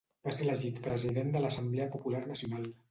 Va 0.27 0.31
ser 0.37 0.45
elegit 0.45 0.79
president 0.87 1.31
de 1.37 1.45
l'Assemblea 1.45 1.91
Popular 1.99 2.27
Nacional. 2.35 2.71